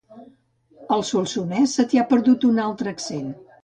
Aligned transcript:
Al 0.95 1.05
Solsonès 1.11 1.79
se 1.81 1.87
t'hi 1.93 2.03
ha 2.05 2.09
perdut 2.17 2.51
un 2.53 2.63
altre 2.69 2.99
accent 2.99 3.35